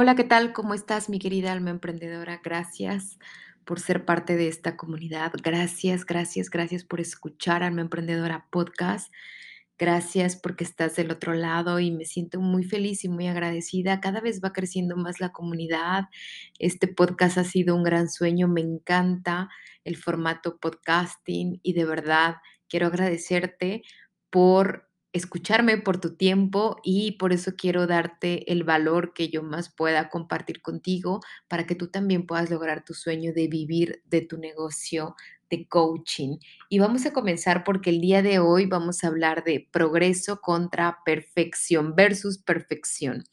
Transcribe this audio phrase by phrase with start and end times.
[0.00, 0.52] Hola, ¿qué tal?
[0.52, 2.40] ¿Cómo estás, mi querida alma emprendedora?
[2.44, 3.18] Gracias
[3.64, 5.32] por ser parte de esta comunidad.
[5.42, 9.12] Gracias, gracias, gracias por escuchar Alma Emprendedora Podcast.
[9.76, 13.98] Gracias porque estás del otro lado y me siento muy feliz y muy agradecida.
[13.98, 16.04] Cada vez va creciendo más la comunidad.
[16.60, 18.46] Este podcast ha sido un gran sueño.
[18.46, 19.48] Me encanta
[19.82, 22.36] el formato podcasting y de verdad
[22.68, 23.82] quiero agradecerte
[24.30, 29.68] por escucharme, por tu tiempo y por eso quiero darte el valor que yo más
[29.68, 34.38] pueda compartir contigo para que tú también puedas lograr tu sueño de vivir de tu
[34.38, 35.16] negocio
[35.50, 36.38] de coaching.
[36.68, 40.98] Y vamos a comenzar porque el día de hoy vamos a hablar de progreso contra
[41.04, 43.24] perfección versus perfección.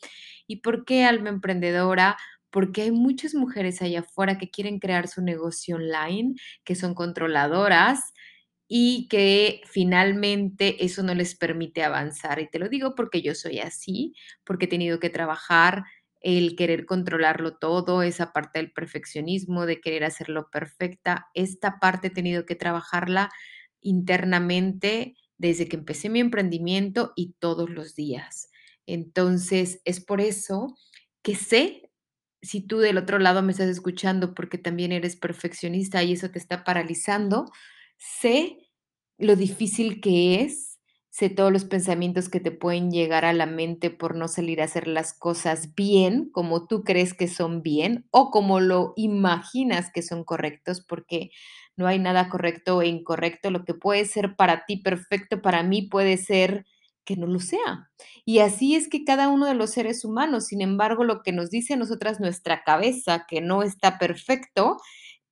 [0.48, 2.18] ¿Y por qué alma emprendedora?
[2.52, 8.14] Porque hay muchas mujeres allá afuera que quieren crear su negocio online, que son controladoras,
[8.68, 12.40] y que finalmente eso no les permite avanzar.
[12.40, 15.84] Y te lo digo porque yo soy así, porque he tenido que trabajar
[16.22, 22.10] el querer controlarlo todo, esa parte del perfeccionismo, de querer hacerlo perfecta, esta parte he
[22.10, 23.30] tenido que trabajarla
[23.82, 28.50] internamente desde que empecé mi emprendimiento y todos los días.
[28.88, 30.76] Entonces, es por eso
[31.22, 31.92] que sé,
[32.42, 36.40] si tú del otro lado me estás escuchando porque también eres perfeccionista y eso te
[36.40, 37.52] está paralizando,
[37.98, 38.58] Sé
[39.18, 40.80] lo difícil que es,
[41.10, 44.66] sé todos los pensamientos que te pueden llegar a la mente por no salir a
[44.66, 50.02] hacer las cosas bien, como tú crees que son bien o como lo imaginas que
[50.02, 51.30] son correctos, porque
[51.78, 53.50] no hay nada correcto e incorrecto.
[53.52, 56.66] Lo que puede ser para ti perfecto, para mí puede ser
[57.06, 57.90] que no lo sea.
[58.26, 61.52] Y así es que cada uno de los seres humanos, sin embargo, lo que nos
[61.52, 64.78] dice a nosotras nuestra cabeza que no está perfecto,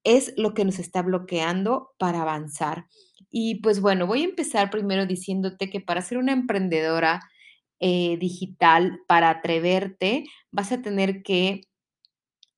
[0.04, 2.88] es lo que nos está bloqueando para avanzar.
[3.30, 7.22] Y pues bueno, voy a empezar primero diciéndote que para ser una emprendedora
[7.80, 11.62] eh, digital, para atreverte, vas a tener que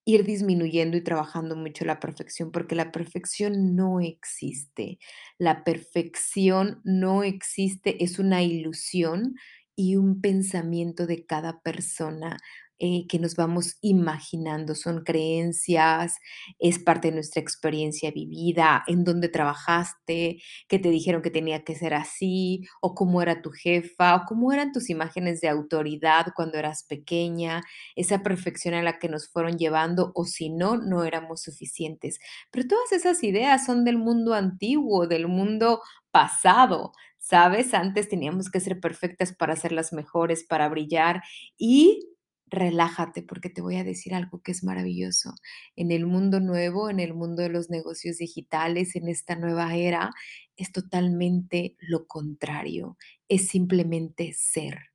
[0.06, 5.00] ir disminuyendo y trabajando mucho la perfección, porque la perfección no existe.
[5.40, 9.36] La perfección no existe, es una ilusión
[9.76, 12.38] y un pensamiento de cada persona
[12.80, 14.76] eh, que nos vamos imaginando.
[14.76, 16.18] Son creencias,
[16.60, 21.76] es parte de nuestra experiencia vivida, en dónde trabajaste, que te dijeron que tenía que
[21.76, 26.58] ser así, o cómo era tu jefa, o cómo eran tus imágenes de autoridad cuando
[26.58, 27.64] eras pequeña,
[27.96, 32.20] esa perfección a la que nos fueron llevando, o si no, no éramos suficientes.
[32.52, 35.82] Pero todas esas ideas son del mundo antiguo, del mundo
[36.12, 36.92] pasado.
[37.18, 37.74] ¿Sabes?
[37.74, 41.24] Antes teníamos que ser perfectas para ser las mejores, para brillar
[41.58, 42.15] y
[42.48, 45.34] relájate porque te voy a decir algo que es maravilloso.
[45.76, 50.12] En el mundo nuevo, en el mundo de los negocios digitales, en esta nueva era,
[50.58, 52.98] es totalmente lo contrario.
[53.28, 54.95] Es simplemente ser.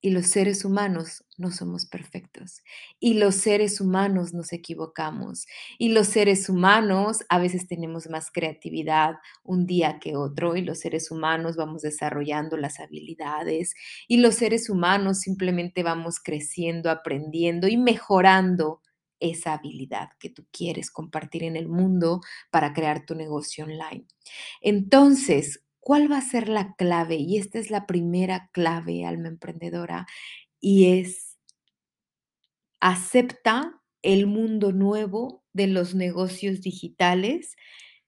[0.00, 2.62] Y los seres humanos no somos perfectos.
[3.00, 5.46] Y los seres humanos nos equivocamos.
[5.78, 10.56] Y los seres humanos a veces tenemos más creatividad un día que otro.
[10.56, 13.74] Y los seres humanos vamos desarrollando las habilidades.
[14.06, 18.80] Y los seres humanos simplemente vamos creciendo, aprendiendo y mejorando
[19.20, 22.20] esa habilidad que tú quieres compartir en el mundo
[22.50, 24.06] para crear tu negocio online.
[24.60, 27.14] Entonces, ¿Cuál va a ser la clave?
[27.16, 30.04] Y esta es la primera clave, alma emprendedora,
[30.60, 31.38] y es
[32.80, 37.56] acepta el mundo nuevo de los negocios digitales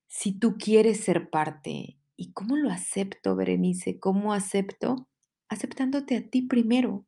[0.08, 1.98] si tú quieres ser parte.
[2.16, 3.98] ¿Y cómo lo acepto, Berenice?
[3.98, 5.08] ¿Cómo acepto?
[5.48, 7.06] Aceptándote a ti primero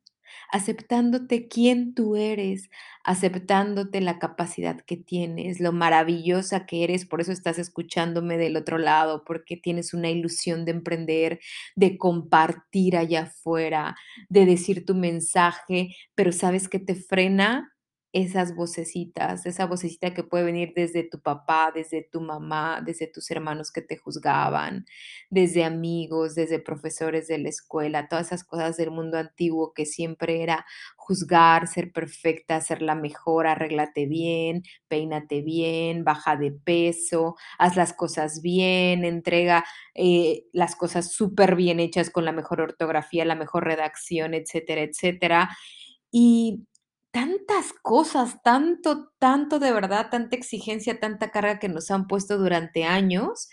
[0.50, 2.70] aceptándote quién tú eres,
[3.04, 8.78] aceptándote la capacidad que tienes, lo maravillosa que eres, por eso estás escuchándome del otro
[8.78, 11.40] lado, porque tienes una ilusión de emprender,
[11.76, 13.96] de compartir allá afuera,
[14.28, 17.72] de decir tu mensaje, pero ¿sabes qué te frena?
[18.12, 23.30] Esas vocecitas, esa vocecita que puede venir desde tu papá, desde tu mamá, desde tus
[23.30, 24.84] hermanos que te juzgaban,
[25.30, 30.42] desde amigos, desde profesores de la escuela, todas esas cosas del mundo antiguo que siempre
[30.42, 37.76] era juzgar, ser perfecta, ser la mejor, arréglate bien, peínate bien, baja de peso, haz
[37.76, 39.64] las cosas bien, entrega
[39.94, 45.48] eh, las cosas súper bien hechas con la mejor ortografía, la mejor redacción, etcétera, etcétera.
[46.10, 46.66] Y
[47.12, 52.84] tantas cosas, tanto, tanto de verdad, tanta exigencia, tanta carga que nos han puesto durante
[52.84, 53.48] años,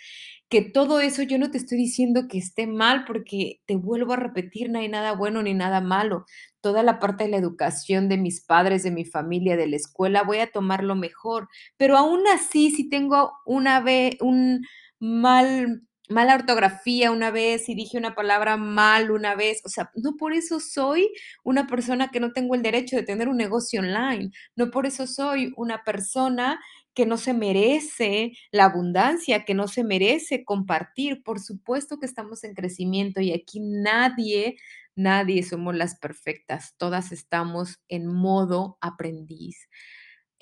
[0.50, 4.18] que todo eso yo no te estoy diciendo que esté mal, porque te vuelvo a
[4.18, 6.26] repetir, no hay nada bueno ni nada malo.
[6.62, 10.24] Toda la parte de la educación de mis padres, de mi familia, de la escuela,
[10.24, 14.66] voy a tomar lo mejor, pero aún así, si tengo una vez un
[15.00, 19.62] mal mala ortografía una vez y dije una palabra mal una vez.
[19.64, 21.12] O sea, no por eso soy
[21.44, 24.32] una persona que no tengo el derecho de tener un negocio online.
[24.56, 26.60] No por eso soy una persona
[26.96, 31.24] que no se merece la abundancia, que no se merece compartir.
[31.24, 34.58] Por supuesto que estamos en crecimiento y aquí nadie,
[34.96, 36.74] nadie somos las perfectas.
[36.78, 39.70] Todas estamos en modo aprendiz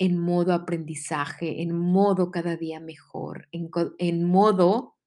[0.00, 3.68] en modo aprendizaje, en modo cada día mejor, en,
[3.98, 4.97] en modo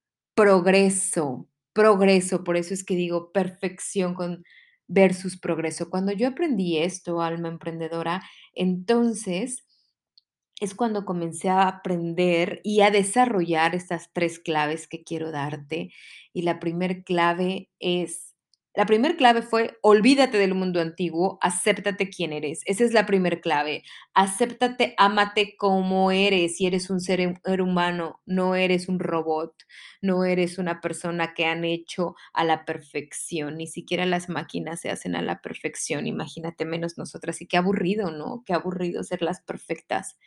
[0.41, 2.43] progreso, progreso.
[2.43, 4.43] Por eso es que digo perfección con
[4.87, 5.89] versus progreso.
[5.89, 8.23] Cuando yo aprendí esto, alma emprendedora,
[8.53, 9.63] entonces
[10.59, 15.91] es cuando comencé a aprender y a desarrollar estas tres claves que quiero darte.
[16.33, 18.30] Y la primer clave es
[18.73, 22.61] la primera clave fue, olvídate del mundo antiguo, acéptate quién eres.
[22.65, 23.83] Esa es la primera clave.
[24.13, 26.55] Acéptate, ámate como eres.
[26.55, 29.53] Si eres un ser, humano, no eres un robot,
[30.01, 33.57] no eres una persona que han hecho a la perfección.
[33.57, 36.07] Ni siquiera las máquinas se hacen a la perfección.
[36.07, 37.41] Imagínate menos nosotras.
[37.41, 38.43] Y qué aburrido, ¿no?
[38.45, 40.17] Qué aburrido ser las perfectas.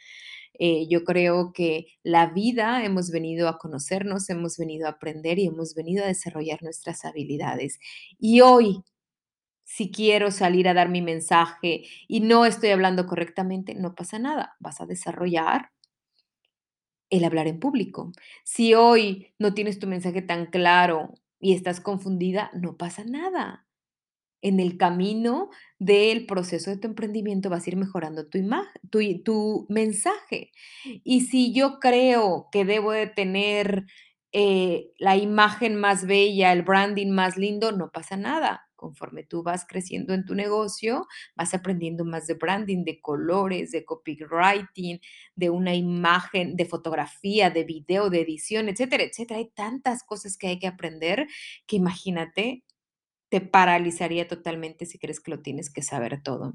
[0.59, 5.47] Eh, yo creo que la vida hemos venido a conocernos, hemos venido a aprender y
[5.47, 7.79] hemos venido a desarrollar nuestras habilidades.
[8.19, 8.83] Y hoy,
[9.65, 14.56] si quiero salir a dar mi mensaje y no estoy hablando correctamente, no pasa nada,
[14.61, 15.71] vas a desarrollar
[17.11, 18.12] el hablar en público.
[18.45, 23.63] Si hoy no tienes tu mensaje tan claro y estás confundida, no pasa nada
[24.44, 25.49] en el camino
[25.79, 28.38] del proceso de tu emprendimiento vas a ir mejorando tu,
[28.91, 30.52] tu, tu mensaje.
[31.02, 33.87] Y si yo creo que debo de tener
[34.32, 38.69] eh, la imagen más bella, el branding más lindo, no pasa nada.
[38.76, 41.06] Conforme tú vas creciendo en tu negocio,
[41.37, 45.00] vas aprendiendo más de branding, de colores, de copywriting,
[45.37, 49.38] de una imagen, de fotografía, de video, de edición, etcétera, etcétera.
[49.38, 51.29] Hay tantas cosas que hay que aprender
[51.67, 52.62] que imagínate,
[53.35, 56.55] te paralizaría totalmente si crees que lo tienes que saber todo.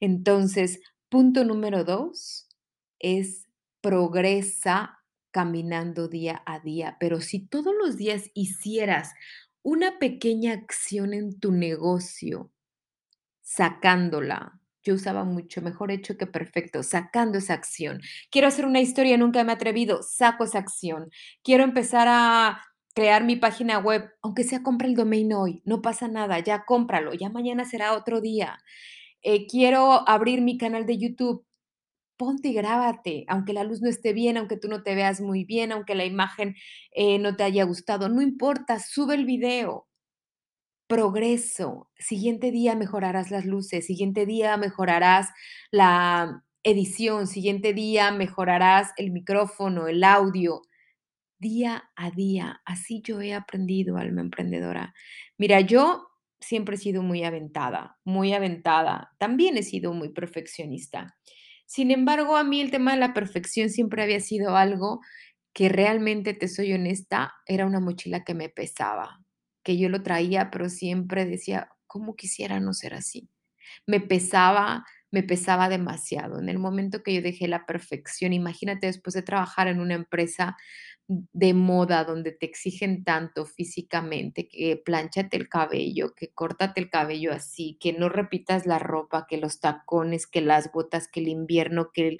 [0.00, 2.48] Entonces, punto número dos
[2.98, 3.46] es
[3.80, 4.98] progresa
[5.30, 9.12] caminando día a día, pero si todos los días hicieras
[9.62, 12.50] una pequeña acción en tu negocio,
[13.40, 18.00] sacándola, yo usaba mucho, mejor hecho que perfecto, sacando esa acción.
[18.32, 21.10] Quiero hacer una historia, nunca me he atrevido, saco esa acción.
[21.44, 22.60] Quiero empezar a
[22.98, 27.14] crear mi página web, aunque sea compra el domain hoy, no pasa nada, ya cómpralo,
[27.14, 28.58] ya mañana será otro día.
[29.22, 31.46] Eh, quiero abrir mi canal de YouTube,
[32.16, 35.44] ponte y grábate, aunque la luz no esté bien, aunque tú no te veas muy
[35.44, 36.56] bien, aunque la imagen
[36.90, 39.86] eh, no te haya gustado, no importa, sube el video.
[40.88, 41.90] Progreso.
[42.00, 45.28] Siguiente día mejorarás las luces, siguiente día mejorarás
[45.70, 50.62] la edición, siguiente día mejorarás el micrófono, el audio
[51.38, 52.60] día a día.
[52.64, 54.94] Así yo he aprendido, alma emprendedora.
[55.36, 56.08] Mira, yo
[56.40, 59.12] siempre he sido muy aventada, muy aventada.
[59.18, 61.16] También he sido muy perfeccionista.
[61.66, 65.00] Sin embargo, a mí el tema de la perfección siempre había sido algo
[65.52, 69.20] que realmente, te soy honesta, era una mochila que me pesaba,
[69.64, 73.28] que yo lo traía, pero siempre decía, ¿cómo quisiera no ser así?
[73.86, 76.38] Me pesaba, me pesaba demasiado.
[76.38, 80.56] En el momento que yo dejé la perfección, imagínate después de trabajar en una empresa
[81.08, 87.32] de moda donde te exigen tanto físicamente, que planchate el cabello, que córtate el cabello
[87.32, 91.90] así, que no repitas la ropa, que los tacones, que las botas, que el invierno,
[91.92, 92.18] que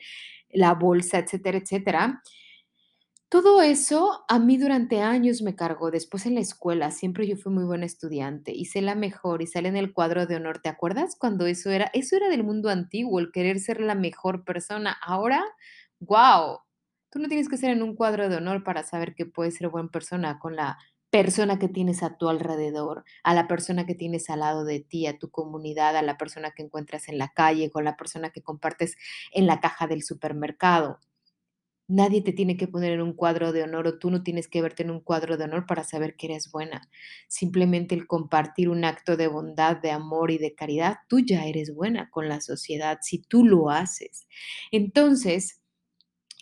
[0.50, 2.22] la bolsa, etcétera, etcétera.
[3.30, 5.90] Todo eso a mí durante años me cargó.
[5.90, 9.68] Después en la escuela, siempre yo fui muy buena estudiante, hice la mejor y sale
[9.68, 10.60] en el cuadro de honor.
[10.60, 11.90] ¿Te acuerdas cuando eso era?
[11.92, 14.96] Eso era del mundo antiguo, el querer ser la mejor persona.
[15.02, 15.44] Ahora,
[16.00, 16.60] wow,
[17.10, 19.68] Tú no tienes que ser en un cuadro de honor para saber que puedes ser
[19.70, 20.78] buena persona con la
[21.10, 25.06] persona que tienes a tu alrededor, a la persona que tienes al lado de ti,
[25.06, 28.42] a tu comunidad, a la persona que encuentras en la calle, con la persona que
[28.42, 28.96] compartes
[29.32, 31.00] en la caja del supermercado.
[31.88, 34.62] Nadie te tiene que poner en un cuadro de honor o tú no tienes que
[34.62, 36.90] verte en un cuadro de honor para saber que eres buena.
[37.28, 41.74] Simplemente el compartir un acto de bondad, de amor y de caridad, tú ya eres
[41.74, 44.26] buena con la sociedad si tú lo haces.
[44.70, 45.60] Entonces,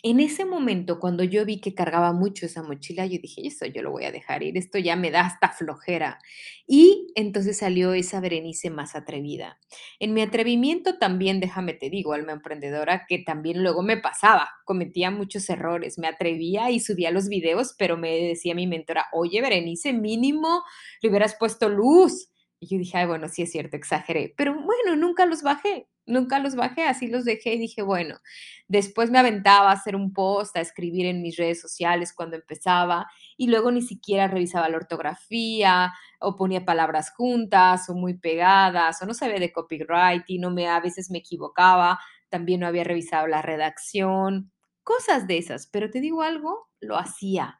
[0.03, 3.81] en ese momento, cuando yo vi que cargaba mucho esa mochila, yo dije, eso yo
[3.81, 6.19] lo voy a dejar ir, esto ya me da hasta flojera.
[6.67, 9.59] Y entonces salió esa Berenice más atrevida.
[9.99, 15.09] En mi atrevimiento también, déjame te digo, alma emprendedora, que también luego me pasaba, cometía
[15.09, 19.93] muchos errores, me atrevía y subía los videos, pero me decía mi mentora, oye, Berenice,
[19.93, 20.63] mínimo
[21.01, 22.29] le hubieras puesto luz.
[22.59, 26.39] Y yo dije, ay, bueno, sí es cierto, exageré, pero bueno, nunca los bajé nunca
[26.39, 28.19] los bajé, así los dejé y dije, bueno,
[28.67, 33.07] después me aventaba a hacer un post, a escribir en mis redes sociales cuando empezaba
[33.37, 39.05] y luego ni siquiera revisaba la ortografía o ponía palabras juntas o muy pegadas o
[39.05, 41.99] no sabía de copywriting, no me, a veces me equivocaba,
[42.29, 44.51] también no había revisado la redacción,
[44.83, 47.56] cosas de esas, pero te digo algo, lo hacía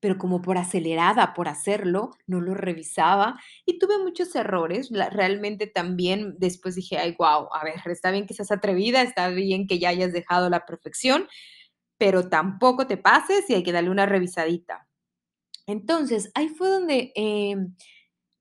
[0.00, 4.90] pero como por acelerada por hacerlo, no lo revisaba y tuve muchos errores.
[4.90, 9.66] realmente también después dije, ay, wow, a ver, está bien que seas atrevida, está bien
[9.66, 11.28] que ya hayas dejado la perfección,
[11.98, 14.88] pero tampoco te pases y hay que darle una revisadita.
[15.66, 17.76] Entonces, ahí fue donde em,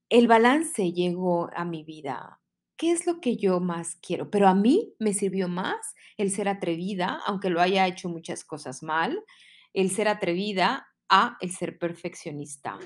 [0.10, 2.40] el balance llegó a mi vida.
[2.78, 4.32] ¿Qué es lo que yo más quiero?
[4.32, 8.82] Pero a mí me sirvió más el ser atrevida, aunque lo haya hecho muchas cosas
[8.82, 9.22] mal,
[9.74, 12.78] el ser atrevida a el ser perfeccionista.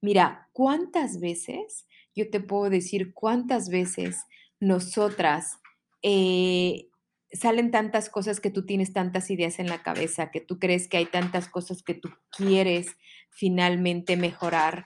[0.00, 4.24] Mira, ¿cuántas veces, yo te puedo decir cuántas veces
[4.58, 5.58] nosotras
[6.02, 6.88] eh,
[7.32, 10.98] salen tantas cosas que tú tienes tantas ideas en la cabeza, que tú crees que
[10.98, 12.96] hay tantas cosas que tú quieres
[13.30, 14.84] finalmente mejorar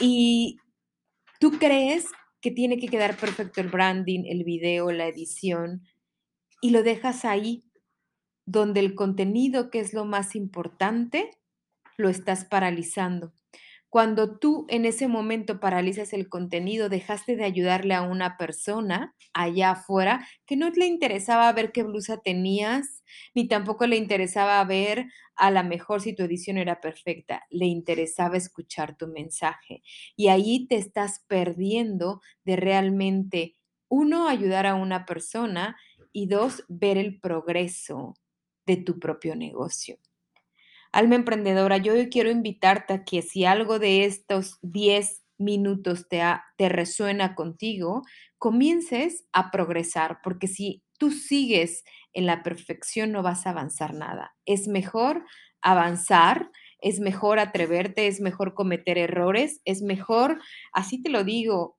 [0.00, 0.58] y
[1.40, 2.06] tú crees
[2.40, 5.82] que tiene que quedar perfecto el branding, el video, la edición
[6.60, 7.64] y lo dejas ahí,
[8.44, 11.30] donde el contenido, que es lo más importante,
[11.96, 13.32] lo estás paralizando.
[13.92, 19.72] Cuando tú en ese momento paralizas el contenido, dejaste de ayudarle a una persona allá
[19.72, 25.50] afuera que no le interesaba ver qué blusa tenías, ni tampoco le interesaba ver a
[25.50, 29.82] la mejor si tu edición era perfecta, le interesaba escuchar tu mensaje.
[30.16, 33.56] Y ahí te estás perdiendo de realmente,
[33.90, 35.76] uno, ayudar a una persona
[36.12, 38.14] y dos, ver el progreso
[38.64, 39.98] de tu propio negocio.
[40.92, 46.20] Alma emprendedora, yo hoy quiero invitarte a que si algo de estos 10 minutos te,
[46.58, 48.02] te resuena contigo,
[48.36, 51.82] comiences a progresar, porque si tú sigues
[52.12, 54.34] en la perfección no vas a avanzar nada.
[54.44, 55.24] Es mejor
[55.62, 60.40] avanzar, es mejor atreverte, es mejor cometer errores, es mejor,
[60.74, 61.78] así te lo digo,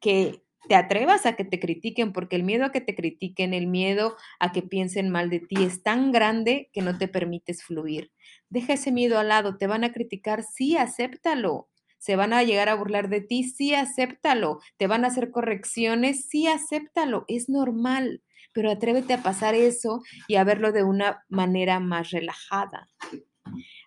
[0.00, 3.66] que te atrevas a que te critiquen, porque el miedo a que te critiquen, el
[3.66, 8.12] miedo a que piensen mal de ti es tan grande que no te permites fluir.
[8.50, 11.68] Deja ese miedo al lado, te van a criticar, sí, acéptalo.
[11.98, 14.60] Se van a llegar a burlar de ti, sí, acéptalo.
[14.76, 17.24] Te van a hacer correcciones, sí, acéptalo.
[17.26, 18.22] Es normal,
[18.52, 22.88] pero atrévete a pasar eso y a verlo de una manera más relajada.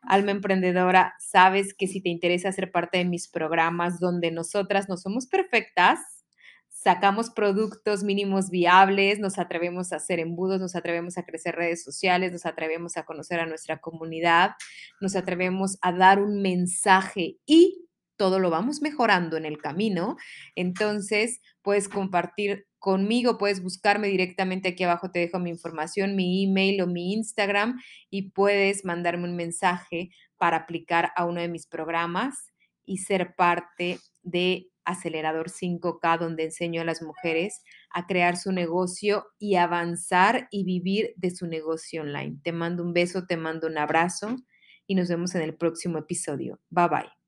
[0.02, 4.98] Alma emprendedora, sabes que si te interesa ser parte de mis programas donde nosotras no
[4.98, 6.21] somos perfectas,
[6.84, 12.32] sacamos productos mínimos viables, nos atrevemos a hacer embudos, nos atrevemos a crecer redes sociales,
[12.32, 14.54] nos atrevemos a conocer a nuestra comunidad,
[15.00, 17.86] nos atrevemos a dar un mensaje y
[18.16, 20.18] todo lo vamos mejorando en el camino.
[20.56, 26.82] Entonces, puedes compartir conmigo, puedes buscarme directamente aquí abajo, te dejo mi información, mi email
[26.82, 32.36] o mi Instagram y puedes mandarme un mensaje para aplicar a uno de mis programas
[32.86, 39.28] y ser parte de Acelerador 5K, donde enseño a las mujeres a crear su negocio
[39.40, 42.38] y avanzar y vivir de su negocio online.
[42.44, 44.38] Te mando un beso, te mando un abrazo
[44.88, 46.60] y nos vemos en el próximo episodio.
[46.70, 47.21] Bye bye.